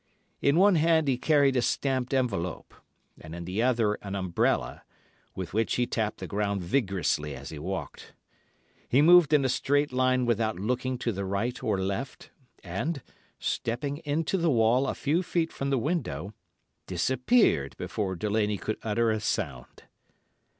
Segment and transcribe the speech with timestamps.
[0.41, 2.73] In one hand he carried a stamped envelope,
[3.19, 4.81] and in the other an umbrella,
[5.35, 8.13] with which he tapped the ground vigorously as he walked.
[8.89, 12.31] He moved in a straight line without looking to the right or left,
[12.63, 13.03] and,
[13.37, 16.33] stepping into the wall a few feet from the window,
[16.87, 19.83] disappeared before Delaney could utter a sound.